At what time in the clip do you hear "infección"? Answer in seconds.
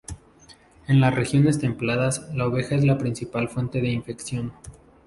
3.91-4.51